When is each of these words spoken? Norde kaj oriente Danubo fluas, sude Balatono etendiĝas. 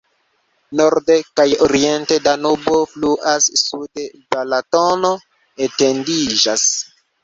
Norde 0.79 1.17
kaj 1.39 1.45
oriente 1.65 2.17
Danubo 2.29 2.75
fluas, 2.95 3.53
sude 3.63 4.09
Balatono 4.35 5.17
etendiĝas. 5.71 6.71